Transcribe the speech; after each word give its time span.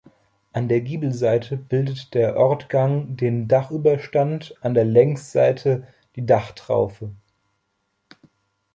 An 0.51 0.67
der 0.67 0.81
Giebelseite 0.81 1.57
bildet 1.57 2.15
der 2.15 2.35
Ortgang 2.35 3.15
den 3.19 3.47
Dachüberstand, 3.47 4.55
an 4.61 4.73
der 4.73 4.83
Längsseite 4.83 5.85
die 6.15 6.25
Dachtraufe. 6.25 7.11